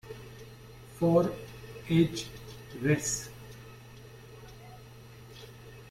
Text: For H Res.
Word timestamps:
For 0.97 1.31
H 1.87 2.27
Res. 2.81 3.29